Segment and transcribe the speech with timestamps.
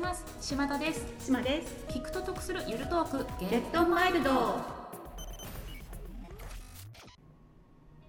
[0.00, 0.24] ます。
[0.40, 1.04] 島田です。
[1.20, 1.84] 島です。
[1.88, 3.26] 聞くと得するゆるトーク。
[3.38, 4.30] ゲットマイルド。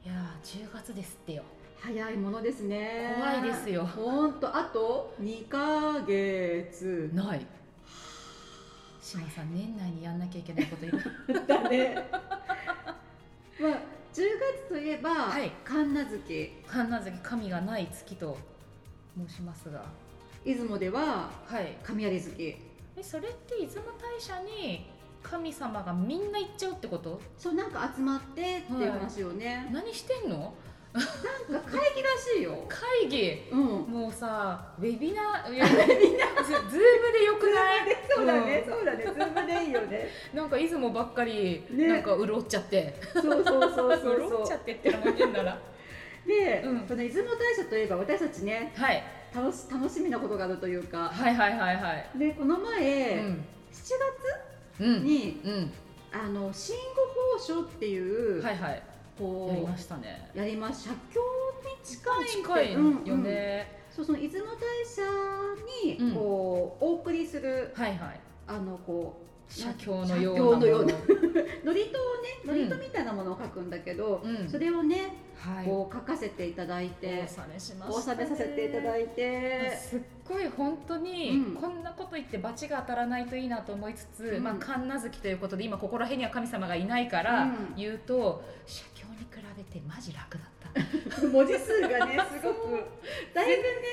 [0.04, 1.44] いやー10月ですってよ。
[1.82, 3.16] 早いものですね。
[3.20, 3.86] 怖いですよ。
[3.86, 7.12] ほんとあと2ヶ月。
[7.14, 7.46] ない。
[9.02, 10.98] 島さん年内にやんなきゃいけないこといる
[11.46, 12.10] だね。
[13.60, 13.72] まあ
[14.14, 15.52] 10月といえば、はい。
[15.66, 16.64] 神奈月。
[16.68, 18.38] 神奈月神がない月と
[19.28, 19.84] 申しますが
[20.46, 22.58] 出雲でははい神有月
[22.98, 24.86] えそれって出雲大社に
[25.24, 30.54] 神様がみんな行っちゃうってことそうなんか集まってっていう話よね、何してんの
[30.94, 31.00] な
[31.60, 33.60] んか会議らしいよ会議うん
[33.92, 35.92] もうさウェビナーいやズ Zoom
[37.14, 40.08] でよくないそうだね、そうだね、 Zoom でいいよね。
[40.34, 45.58] なんか出雲ばっかりねなんか潤っちゃって、そうそうそうそう潤っちゃってってのも変なら
[46.26, 48.30] で、うんこの出雲大社といえば私た。
[48.30, 51.10] ちねはい楽し楽しみなことがあるというか。
[51.10, 52.10] はいはいはいはい。
[52.18, 53.46] でこの前、うん。
[53.72, 55.04] 7うん。
[55.04, 55.72] 月にうん。
[56.14, 58.00] あの新五宝書ってい
[58.40, 58.84] う、はいはい。
[59.18, 60.30] こうやりましたね。
[60.36, 61.20] やります写経
[61.70, 65.02] に近い近いうんよね、そうその出雲大社
[65.86, 66.14] に、うん。
[66.16, 68.20] こうお送りするはいはい。
[68.48, 70.94] あのこう写経のような写経のような。
[70.94, 71.00] も
[71.64, 71.84] 祝詞をね
[72.46, 72.70] うん。
[72.70, 74.50] 祝詞みたいなものを書くんだけど、うん。
[74.50, 75.66] それをねはい。
[75.66, 79.78] こう書かせていただいてお納めしまおした納めさせていただいて。
[79.78, 81.56] すっごい本当に、うん。
[81.56, 84.44] こんなこと言って罰が当たらないといいなと思いつつ、うん。
[84.44, 87.74] まあ神奈月ということで今ここら辺には神様がいないからうん。
[87.76, 90.62] 言うと、写経に比べてマジ楽だった。
[91.28, 92.84] 文字数がねすごく。
[93.34, 93.92] だいぶ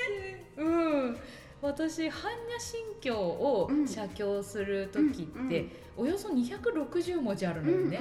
[0.58, 1.18] うん
[1.60, 3.86] 私般若心経をうん。
[3.88, 7.98] 写経する時って、うんおよそ260文字あるのよね、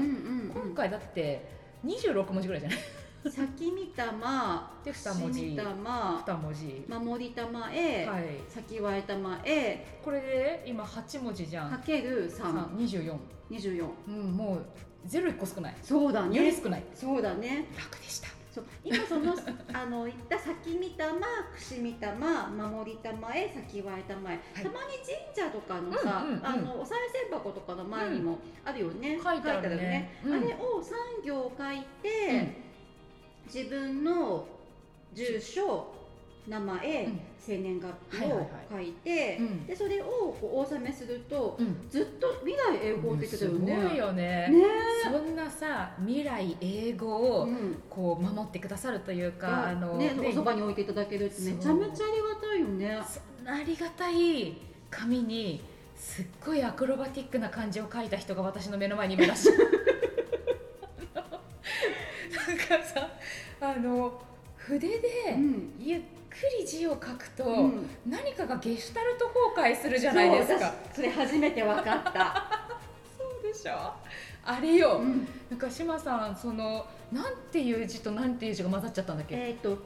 [0.54, 1.50] 今回だって
[1.84, 2.78] 26文字ぐらいじゃない？
[3.32, 5.42] 先見たまで二文字。
[5.48, 6.86] 見たま2文字。
[6.88, 8.24] 守りたまへ、はい。
[8.48, 11.72] 先はえたまへこれで今8文字じゃん。
[11.72, 12.54] かける三。
[12.78, 13.18] 24
[13.50, 14.66] 24うんもう
[15.08, 15.76] ゼロ1個少ない。
[15.82, 16.84] そうだよりね少ない。
[16.94, 17.66] そうだね。
[17.76, 19.36] 楽でしたそう今その
[19.72, 24.64] あの言った先見たま串見たま守りたまへ先はえたまへ、はい。
[24.64, 26.46] たまに神社とかのさ、うんうんうん。
[26.48, 26.96] あのお賽
[27.30, 30.12] 銭箱とかの前にもあるよね、書いてあるね。
[30.26, 30.34] うん。
[30.34, 32.56] あれを3行書いて、
[33.46, 34.48] 自分の
[35.14, 35.94] 住所
[36.48, 37.20] 名前、うん。
[37.40, 39.66] 生年月日を書いて、うん。
[39.66, 41.90] でそれをこうお納めすると、うん。
[41.90, 43.76] ずっと未来英語って言ってたよね。
[43.76, 44.48] すごいよね。
[44.50, 44.64] ね。
[45.04, 47.82] そんなさ未来英語をうん。
[47.90, 53.02] こう守ってくださるというか、があのね、ねおそばに置いていただけるってめちゃめちゃありがたいよね。
[53.06, 54.58] そんなありがたい
[54.90, 55.62] 紙に
[55.96, 59.58] すっごいアクロバティックな漢字を書いた人が私の目の前にいらっしゃる。
[62.48, 63.10] なんかさ
[63.60, 64.22] あの
[64.56, 65.74] 筆でうん。
[65.80, 66.17] ゆっく
[66.60, 67.90] り字を書くと、うん。
[68.08, 70.74] 何かがゲシュタルト崩壊するじゃないですか。
[70.94, 72.78] それ初めて分かった。
[73.18, 73.94] そうでしょ？
[74.44, 75.28] あれよ、うん。
[75.50, 79.78] なんか島さんそのなんていう字となんていう字が混ざっちゃったんだっけ、えっ、と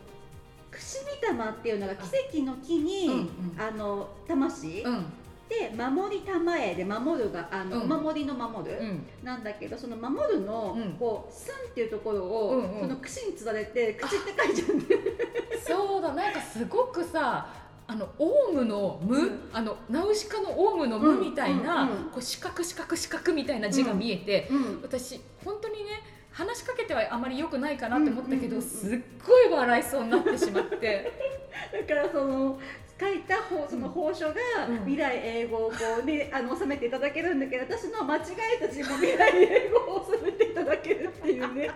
[0.69, 2.03] 串見玉っていうのが奇
[2.37, 3.29] 跡の木に、うんうん。
[3.57, 5.05] あの魂、うん
[5.51, 7.91] で守り玉へで守るがあの、うん。
[7.91, 9.05] お守りの守る、うん。
[9.21, 10.93] なんだけどその守るの、うん。
[10.93, 12.79] こう寸っていうところを、うんうん。
[12.79, 14.95] その串につられて口って書いちゃうんで
[15.67, 16.13] そうだ。
[16.13, 17.49] なんかすごくさ
[17.85, 19.39] あのオウムの無、うん。
[19.51, 24.79] あのナウシカのオウムの無みたいな、こう四角四角四角みたいな字が見えて、うん。
[24.81, 25.89] 私本当にね
[26.31, 31.11] 話しかけてはあまり良くないかなって思ったけど、すっごい笑いそうになってしまって。
[31.87, 32.57] だからその
[33.01, 34.35] 書いた方その法書が
[34.69, 34.77] うん。
[34.81, 38.21] 未来英語をこうね あの収めていただけるんだけど私の間違
[38.61, 41.71] えた字も未来英語を収めていただけるっていうね。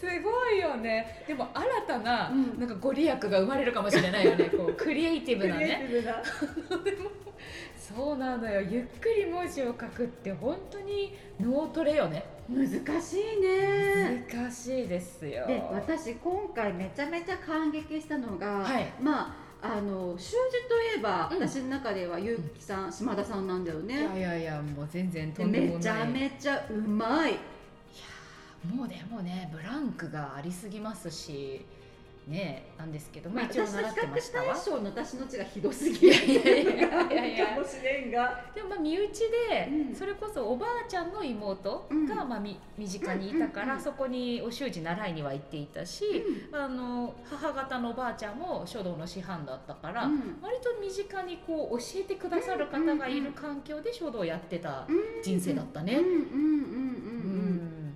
[0.00, 1.24] すごいよね。
[1.26, 2.60] でも新たな,、うん。
[2.60, 4.44] なんかご利益が生まれるかもしれないよね。
[4.56, 5.88] こうクリエイティブなね。
[7.76, 8.60] そうなのよ。
[8.60, 12.22] ゆっくり文字を書くって本当に脳トレよね。
[12.48, 12.68] 難
[13.00, 14.26] しいね。
[14.30, 15.46] 難しいですよ。
[15.46, 18.92] で私今回めちゃめちゃ感激したのが、はい。
[19.00, 21.48] まああの習字といえば、うん。
[21.48, 25.76] 私の中では結城さん、島田さんなんだよいねやいやいやもう全然とでんでもない。
[25.76, 27.32] めちゃめちゃうまい。
[27.32, 31.64] いやーもうでもねブランクがありすぎますし
[32.28, 34.54] ねなんですけどまあ一応習ってま較したわ。
[34.54, 38.44] 対象の私の字がひどすぎるいうのがあるかもしれんが。
[38.54, 39.08] でもまあ身内
[39.50, 39.94] で、うん。
[39.94, 42.28] それこそおばあちゃんの妹が、うん。
[42.28, 46.04] まあ、み身近にいたから、うんうんうんそこにお習字習いには行っていたし、
[46.52, 50.38] あの母方のおばあちゃんも書道の師範だったから、うん。
[50.42, 55.22] 割と身近にこう教えてくださる方がいる環境で書道をやってたうん。
[55.22, 55.94] 人生だったね。
[55.96, 57.94] うんうんうんうんううんん。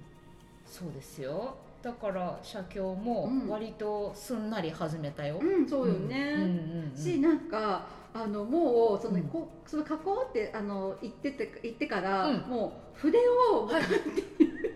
[0.64, 3.48] そうですよだから写経もうん。
[3.48, 6.48] 割とすんなり始めたよ、うんそうよね、うんうん
[6.90, 9.22] うんしなんかあのもうその、うん。
[9.24, 12.40] こその加工ってあの言ってて言ってから、うん。
[12.42, 13.82] もう筆を、はい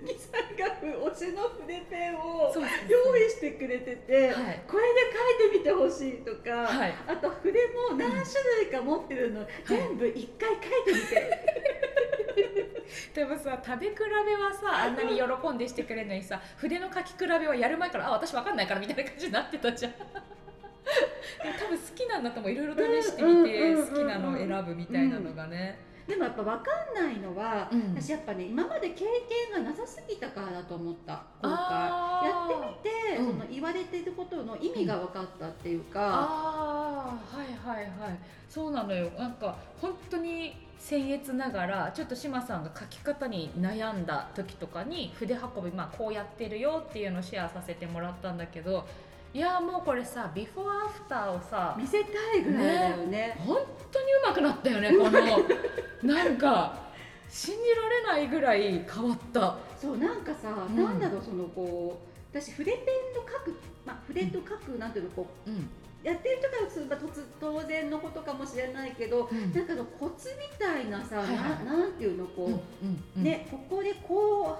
[0.08, 2.52] ゆきさんが推しの筆ペンを
[2.88, 4.62] 用意してくれてて、はい。
[4.66, 6.94] これで書いてみてほしいとか、はい。
[7.08, 7.52] あと筆
[7.90, 8.22] も何種
[8.62, 11.55] 類か持ってるの、全部一回書いてみて、
[13.14, 19.92] でもさ食べ比べはさあんなに喜んでしてくれるのにさ筆の書き比べはやる前からあ私わかんないからみたいな感じになってたじゃん。
[20.86, 26.62] 多分好きなんだと思ういろいろ試してみてうんうんうんうん好きなのを選ぶみたいなのがね、でもやっぱ分か
[26.92, 27.94] んないのは、うん。
[27.94, 29.04] 私やっぱね今まで経
[29.50, 31.24] 験がなさすぎたからだと思った。
[31.42, 33.26] 今回やってみて、うん。
[33.26, 38.18] その言われてることの意味が分かったっていうか、ああはいはいはい。
[38.48, 39.10] そうなのよ。
[39.18, 48.86] なんか本当に僭越ながらちょっと志麻さんが書き方に悩んだ時とかに筆運び、まあ、こうやってるよっていうのをシェアさせてもらったんだけど
[49.34, 53.36] いやもうこれさビフォーアフターをさ見せたいぐらいだよね。
[53.38, 53.58] 本
[53.92, 56.74] 当にうまくなったよね このなんか
[57.28, 59.56] 信じられないぐらい変わった。
[59.78, 60.76] そうなんかさ、うん。
[60.76, 62.00] なんだろうそのこ
[62.32, 65.68] う私筆ペンの書く、まあ、筆と書くなんていうのこううん
[66.06, 69.52] やってる人からすれば突当然のことかもしれないけど、うん。
[69.52, 71.64] なんかのコツみたいなさ、はいはい。
[71.64, 74.56] ななんていうのこう、うんうんねここでこ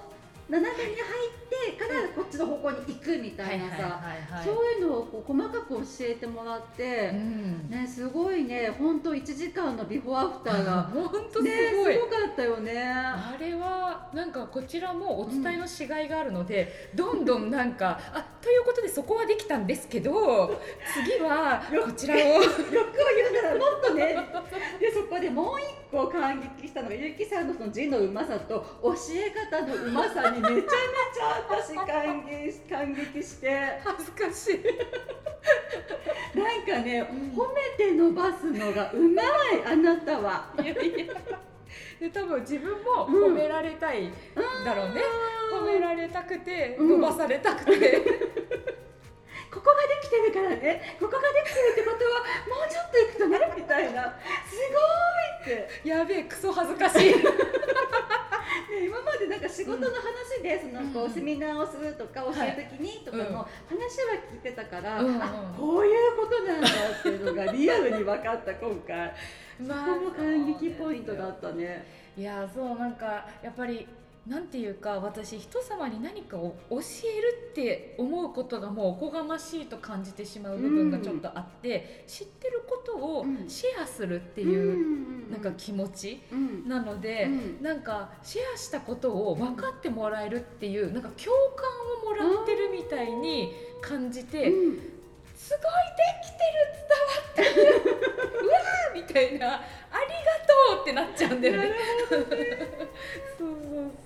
[0.49, 4.01] う斜めに入ってからこっちの方向に行くみたいなさ、
[4.43, 7.69] そういうのをこう細かく教えてもらって、うん。
[7.69, 12.83] ねすごいね本当1時間のビフォーアフターが本当すねごい、すごかったよね。
[12.83, 20.61] あれはなんかこちらもお伝えのしがいがあるので、どんどんなんかあということでそこはできたんですけど
[20.93, 22.19] 次はこちらを。
[22.19, 24.15] 欲を言うならもっとね。
[24.79, 33.79] でそこでもう一個感激したのがゆきさんのその字のうまさと教え方のうまさにめちゃめちゃ私感激感激して。
[33.83, 34.63] 恥ずかしい。
[36.37, 37.03] なんかね、ん。
[37.33, 39.27] 褒めて伸ばすのがうまい
[39.65, 40.53] あなたは。
[40.61, 41.13] いやいや。
[41.99, 44.11] で多分自分も褒められたい
[44.63, 45.01] だろうね、
[45.51, 47.01] 褒められたくてうん。
[47.01, 47.71] 伸ばされたくて、
[49.51, 50.97] ここができてるからね。
[50.99, 52.19] ここができてるってことは
[52.59, 54.19] もうちょっと行くとねみたいな。
[54.45, 54.55] す
[55.45, 55.87] ごいって。
[55.87, 57.15] やべえクソ恥ずかしい
[58.67, 63.47] ね、今までなんか仕事の話で、そのこうセミナーをするとか教えるときにとかうんの話は
[64.33, 64.99] 聞いてたから、
[65.55, 69.13] こういうことなんだっていうのがリアルに分かった今回。
[69.61, 71.85] そまこも感激ポイントだったね。
[72.15, 73.87] いやそうなんかやっぱり
[74.27, 83.49] なんていうか私人様に何かを教えるって思うことがもうおこがましいと感じてしまう部分がちょっとあって、知ってることをうん。
[83.49, 86.67] シェアするってていうなんか気持ちうん。
[86.67, 87.63] なので、うん。
[87.63, 91.65] なんかシェアしたことを分かってもらえるっていうなんか共感
[92.03, 93.51] をもらってるみたいに
[93.81, 94.79] 感じて、うん。
[95.35, 99.61] すごいできてる伝わってる うわーみたいなあ
[100.01, 100.07] り
[100.71, 101.71] がとうってなっちゃうんだよね。
[102.09, 102.27] そう
[103.37, 103.56] そう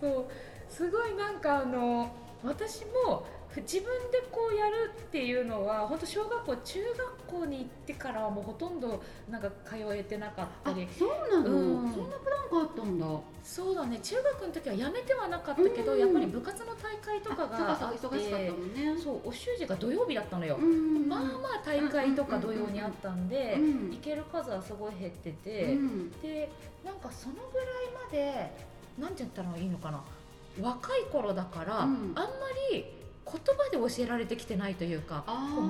[0.01, 0.25] そう
[0.69, 2.11] すごいなんかあの
[2.43, 6.79] 私もふ自分でこうやるっていうのは本当小学校中
[7.29, 11.91] 学校に行ってからはもうほとんどなんか通えてなかったありそうなの、うん。
[11.91, 13.05] そんなプランがあったんだ。
[13.43, 15.99] そうだね中学の時はやめてはなかったけど、うん。
[15.99, 18.97] やっぱり部活の大会とかがああって忙しかったもんね。
[18.97, 26.11] そうお習字が土曜日だったのよ、うんまあまあ大会とか土曜にあったんで、うん行ける数はすごい減ってて、うん。
[26.21, 26.49] で
[26.85, 27.67] なんかそのぐらい
[28.05, 30.01] までなんて言ったらいいのかな。
[30.61, 32.11] 若い頃だから、うん。
[32.15, 32.29] あんま
[32.71, 32.85] り
[33.23, 35.23] 言葉で教えられてきてないというか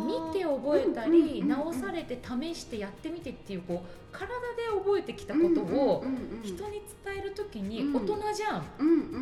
[0.07, 4.35] 見て覚えたり、直されて試してやってみてっていうこう体で
[4.73, 6.03] 覚えてきたことを
[6.43, 7.95] 人に伝える時にうん。
[7.95, 8.65] 大人じゃん、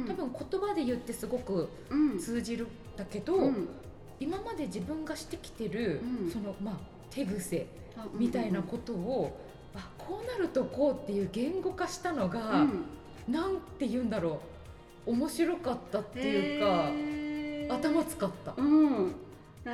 [0.07, 2.19] 多分言葉で言ってすごくうん。
[2.19, 3.67] 通じるんだけど、うん。
[4.19, 6.31] 今まで自分がしてきてる、うん。
[6.31, 6.75] そのまあ
[7.09, 9.37] 手癖あみたいなことを、
[9.75, 12.83] あこうなるとこうっていう言語化したのが、うん
[13.29, 14.39] なんて言うんだろ
[15.05, 15.11] う。
[15.11, 18.53] 面白かったっていうか、頭使った。
[18.57, 19.15] うん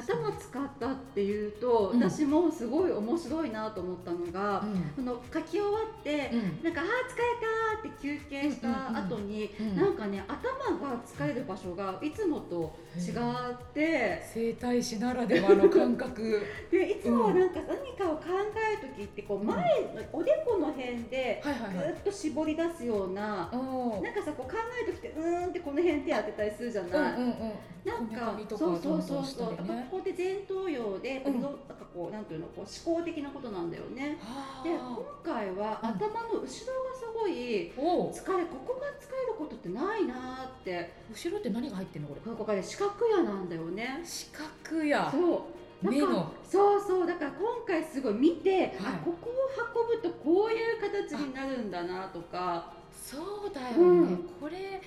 [0.01, 1.99] 頭使ったっていうと、うん。
[2.03, 4.63] 私もすごい面白いなと思ったのが、
[4.95, 5.67] その書き終わ
[5.99, 6.63] って、うん。
[6.63, 10.43] なんか「あー疲れた」って休憩した後に、うんうんうんなんかね頭
[10.89, 16.41] が疲れる場所がいつもと違って、整体師ならではの感覚。
[16.71, 18.23] でいつもはなんか何かを考
[18.81, 19.55] える時ってこう前
[19.93, 21.87] のおでこの辺ではいはいはい。
[21.93, 23.49] ぐっと絞り出すような。
[23.53, 27.53] おーなんかさこう考える時ってうーんってこの辺手当てたりするじゃない、うんうんうん。
[27.85, 29.55] なんかそうそうそうんそう、
[29.89, 31.41] ここで前頭葉で、うん。
[31.41, 31.57] なんか
[31.93, 34.17] こうなんていうのこう思考的なことなんだよね。
[34.21, 35.89] はで今回はうん。
[35.89, 36.65] 頭の後ろがす
[37.13, 40.91] ごい疲れここが疲れることってないなーって。
[41.09, 42.21] 後ろって何が入ってんのこれ？
[42.21, 44.01] ここがね四角屋なんだよね。
[44.03, 45.47] 四角やそ
[45.83, 45.89] う。
[45.89, 46.31] 目の。
[46.43, 47.07] そうそう。
[47.07, 48.69] だから今回すごい見て、はい。
[48.69, 49.33] あここを
[49.87, 52.73] 運ぶとこういう形になるんだなとか。
[52.91, 54.29] そうだよね、うん。
[54.39, 54.81] これ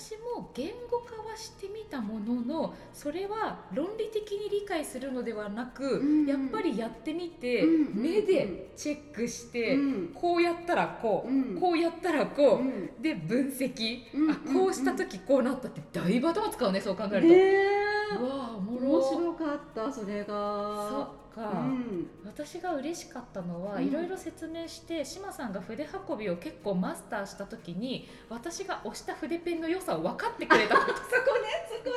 [0.00, 6.26] 私も言語化はしてみたもののそれは論理的に理解するのではなく、うん。
[6.26, 8.02] やっぱりやってみて、うん。
[8.02, 10.08] 目でチェックして、うん。
[10.14, 11.60] こうやったらこう、うん。
[11.60, 13.02] こうやったらこう、うん。
[13.02, 14.30] で分析、うん。
[14.30, 17.34] あこうした時こうなったってだいぶ頭使うねそう考えると、
[18.18, 22.10] 面白かったそれそがっか、うん。
[22.24, 23.86] 私が嬉しかったのは、うん。
[23.86, 30.88] いろいろ説明して志麻さんが筆運びを結構マスターした時に私が押した筆ペンの良さを分かってくれたこと。
[30.88, 31.08] そこね
[31.68, 31.96] そこ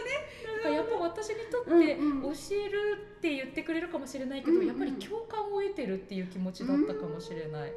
[0.70, 0.76] ね。
[0.76, 4.68] やっぱ私にとって教えるって言ってくれるかもしれないけど、うんうん。
[4.68, 7.74] やっぱり共感を得てるっていう気持ちだったかもしれない。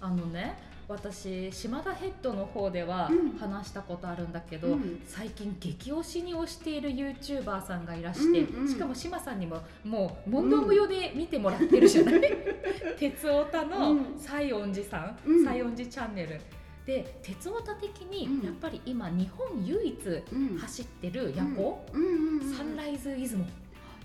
[0.00, 3.38] あのね私島田ヘッドの方ではうん。
[3.38, 5.02] 話したことあるんだけど、うん。
[5.06, 8.68] 最近激推しに推している YouTuber さんがいらして、うんうん。
[8.68, 12.20] しかも志麻さんにももう問答無用で見てもらってるじゃない、
[12.98, 14.04] 鉄オタのうん。
[14.18, 15.44] 西園寺さん、うん。
[15.44, 16.40] 西園寺チャンネル。
[16.86, 18.44] で鉄オタ的にうん。
[18.44, 20.58] やっぱり今日本唯一うん。
[20.58, 22.02] 走ってる夜行、うん。
[22.02, 23.44] うんうんサンライズ出雲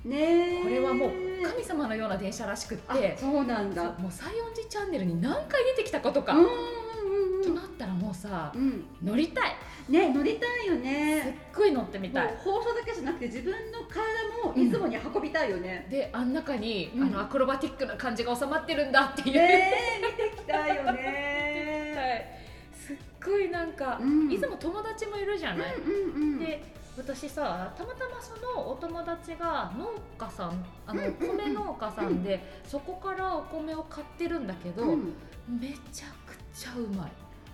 [0.06, 1.12] ねえこれはもう
[1.44, 3.84] 神様のような電車らしくっあてそうなんだ。
[3.84, 8.86] もう西園寺チャンネルに何回出てきたことか、うんうんうんとなったらもうさうん。
[9.04, 9.56] 乗りたい。
[9.90, 12.36] ね乗りたいよすっねごい乗ってみたい。
[12.44, 17.04] 放送だけじゃなくて自分の体も出雲に運びたいよね、であん中に、うん。
[17.04, 22.30] あのアクロバティックな感じが収まってるんだっていう、ねえ見てきたいよはね
[22.76, 22.78] い。
[22.78, 24.32] すっごいなんか、うん。
[24.32, 26.40] いつも友達もいるじゃない、うんうんうん。
[26.40, 26.62] で
[27.00, 29.88] 私さたまたまそのお友達が農
[30.18, 35.14] 家さんあの、米農家さんで、そこからお米を買ってるんだけど、うん。
[35.48, 37.12] めちゃくちゃうまい。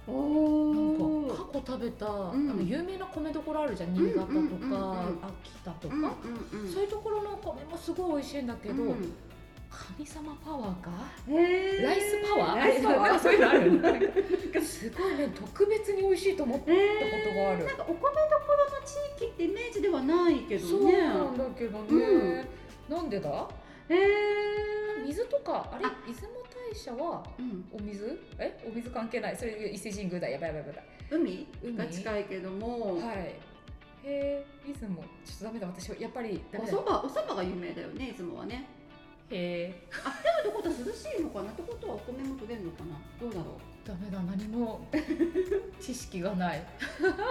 [0.07, 2.09] おなんおか過去食べた、ん。
[2.09, 5.05] あの有名な米どころあるじゃん新潟とか、
[5.43, 5.95] 秋田とか、
[6.73, 9.13] そういうところのお米もすごい美味しいんだけど、うん
[9.97, 10.91] 神様パワーか？
[11.27, 12.57] ライスパワー？
[12.57, 13.19] ライスパワー？
[13.19, 14.61] そういうのある なんか。
[14.61, 17.65] すごいね特別に美味しいと思ったことがある。
[17.65, 18.09] なんかお米どこ
[18.53, 22.45] ろの地域ってイメージではないけどそうねなんだけどね、
[22.89, 23.47] なんでだ？
[23.89, 25.95] へえ水とかあれあ。
[26.07, 26.33] 出雲
[26.71, 27.65] 大社はうん。
[27.71, 28.19] お水？
[28.39, 28.57] え？
[28.67, 29.37] お水関係ない。
[29.37, 30.29] それ伊勢神宮だ。
[30.29, 33.17] やばいやばいやばい海海が近いけども、はい。
[33.17, 33.35] へ
[34.03, 35.03] え出雲。
[35.23, 38.65] ちょっとダメだ私やっぱりダメだお蕎麦お蕎麦が有名だよね出雲はね
[39.31, 41.51] へえあでもってことは涼しいのかな？
[41.51, 42.99] ってことはお米も取れるのかな？
[43.19, 43.87] どうだろう？
[43.87, 44.87] ダメだ何も。
[45.79, 46.63] 知識がない。
[47.01, 47.23] なんか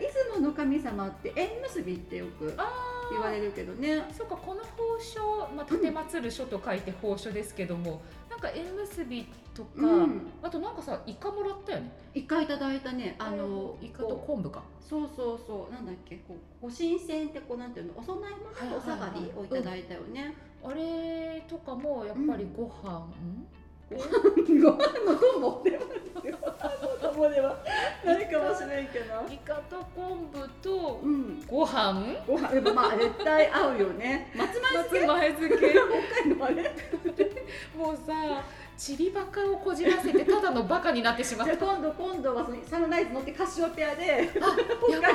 [0.00, 4.02] 出雲の神様って縁結びってよくあ言われるけどね。
[4.16, 5.20] そうかこの宝書、
[5.54, 10.30] まあ、立てまつる書と書いて宝書ですけども、なんか縁結びとか、うん。
[10.42, 11.90] あとなんかさイカもらったよね。
[12.14, 13.16] 一回いただいたね。
[13.18, 14.60] あのイカとこ昆布か。
[14.60, 15.72] うそうそうそう。
[15.72, 16.16] なんだっけ？
[16.28, 17.92] こうご神仙ってこうなんていうの？
[17.98, 23.06] お供え物のお下がりをいただいたよね、あれとかもやっぱりご飯、
[23.90, 24.02] ご飯？
[24.62, 25.80] の友では
[26.14, 26.62] ご飯
[27.02, 27.58] の友では
[28.04, 31.42] ないかもしれんけどイカと昆布とうん。
[31.46, 32.16] ご飯？
[32.26, 32.48] ご飯。
[32.54, 34.30] でもまあ絶対合うよね。
[34.38, 35.74] 松前漬け。
[35.74, 37.42] 松前漬け。
[37.76, 38.12] もうさ
[38.76, 41.54] チリバカをこじらせてただのバカになってしまった。
[41.54, 45.12] あ今度今度はそのサンライズ乗ってカシオペアであやばい。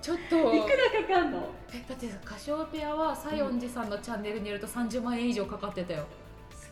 [0.00, 0.36] ちょっと。
[0.54, 1.48] いくらかかんの？
[1.72, 6.06] えだってさカシオペアは西園寺さんのチャンネルによると30万円以上かかってたよ。
[6.54, 6.70] す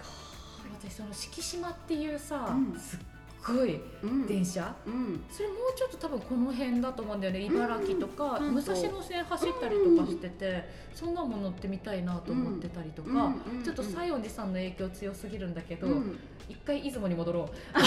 [0.89, 2.79] 私その敷島っていうさ、うん。
[2.79, 2.99] すっ
[3.43, 3.81] ごい
[4.29, 5.25] 電車、うん。
[5.31, 7.41] それもうちょっと多分この辺だと思うんだよね。
[7.41, 8.55] 茨城とか、うん。
[8.55, 13.59] 武蔵野線走ったりとかしてて、そんなもの乗ってみたいなと思ってたりとか、うん。
[13.59, 13.65] うん。
[13.65, 16.19] ちょっと西園寺さんの影響強すぎるんだけど、うん。
[16.49, 17.49] 一回出雲に戻ろう。
[17.81, 17.87] サ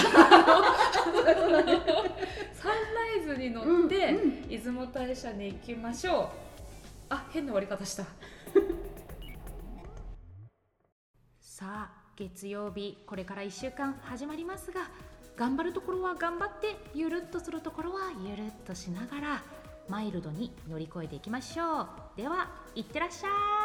[2.70, 4.48] ンライズに乗って、うん。
[4.48, 6.28] 出雲大社に行きましょう。
[7.10, 8.04] あ変な終わり方した。
[11.40, 14.90] さあ月曜日これから1週間始まりますが
[15.36, 19.42] 頑張るところは頑張ってゆるっとするところはゆるっとしながら
[19.88, 21.88] マイルドに乗り越えていきましょう。
[22.16, 23.28] ではいってらっしゃ
[23.60, 23.63] い。